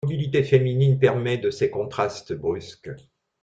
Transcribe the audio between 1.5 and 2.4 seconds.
ces contrastes